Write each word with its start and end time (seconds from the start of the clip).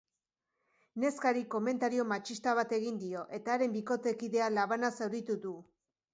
Neskari 1.03 1.43
komentario 1.55 2.05
matxista 2.13 2.55
bat 2.61 2.73
egin 2.79 2.99
dio, 3.05 3.23
eta 3.41 3.55
haren 3.59 3.77
bikotekidea 3.77 4.51
labanaz 4.57 4.93
zauritu 5.03 5.39
du. 5.47 5.55